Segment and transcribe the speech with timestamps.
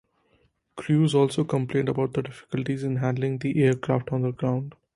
[0.77, 4.73] Crews also complained about the difficulties in handling the aircraft on the ground.